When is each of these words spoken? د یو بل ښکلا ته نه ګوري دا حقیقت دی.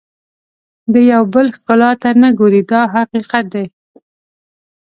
د 0.93 0.95
یو 1.11 1.23
بل 1.33 1.47
ښکلا 1.57 1.91
ته 2.01 2.09
نه 2.21 2.29
ګوري 2.39 2.61
دا 2.71 2.81
حقیقت 2.93 3.45
دی. 3.53 3.65